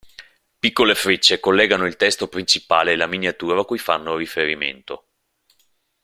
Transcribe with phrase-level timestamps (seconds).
[0.57, 5.05] Piccole frecce collegano il testo principale e la miniatura cui fanno riferimento.